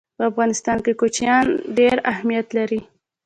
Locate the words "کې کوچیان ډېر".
0.85-1.95